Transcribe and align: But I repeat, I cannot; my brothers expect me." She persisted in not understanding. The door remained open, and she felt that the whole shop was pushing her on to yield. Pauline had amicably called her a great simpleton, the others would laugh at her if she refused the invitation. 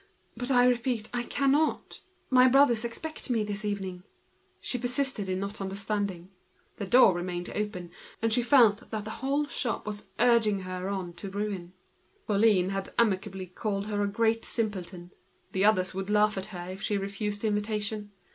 But 0.35 0.49
I 0.49 0.65
repeat, 0.65 1.11
I 1.13 1.21
cannot; 1.21 1.99
my 2.31 2.47
brothers 2.47 2.83
expect 2.83 3.29
me." 3.29 3.45
She 4.59 4.79
persisted 4.79 5.29
in 5.29 5.39
not 5.39 5.61
understanding. 5.61 6.29
The 6.77 6.87
door 6.87 7.13
remained 7.13 7.51
open, 7.53 7.91
and 8.19 8.33
she 8.33 8.41
felt 8.41 8.89
that 8.89 9.03
the 9.05 9.11
whole 9.21 9.45
shop 9.45 9.85
was 9.85 10.07
pushing 10.17 10.61
her 10.61 10.89
on 10.89 11.13
to 11.17 11.27
yield. 11.29 11.69
Pauline 12.25 12.69
had 12.69 12.91
amicably 12.97 13.45
called 13.45 13.85
her 13.85 14.01
a 14.01 14.07
great 14.07 14.43
simpleton, 14.43 15.11
the 15.51 15.63
others 15.65 15.93
would 15.93 16.09
laugh 16.09 16.35
at 16.35 16.47
her 16.47 16.67
if 16.71 16.81
she 16.81 16.97
refused 16.97 17.41
the 17.41 17.47
invitation. 17.49 18.11